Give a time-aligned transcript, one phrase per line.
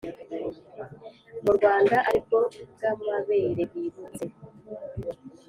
[1.43, 2.39] mu Rwanda ari bwo
[2.73, 4.25] bwmabere bibutse